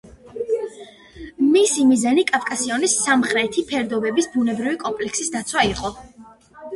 [1.55, 5.93] მისი მიზანი კავკასიონის სამხრეთი ფერდობების ბუნებრივი კომპლექსის დაცვა იყო.